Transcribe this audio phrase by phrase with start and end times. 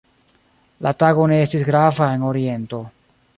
[0.85, 2.81] La tago ne estis grava en Oriento.